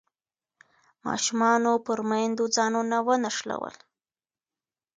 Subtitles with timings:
[1.05, 3.75] ماشومانو پر میندو ځانونه ونښلول.